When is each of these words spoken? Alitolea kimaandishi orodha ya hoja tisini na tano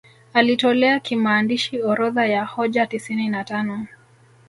Alitolea 0.33 0.99
kimaandishi 0.99 1.81
orodha 1.81 2.25
ya 2.25 2.45
hoja 2.45 2.85
tisini 2.87 3.29
na 3.29 3.43
tano 3.43 3.87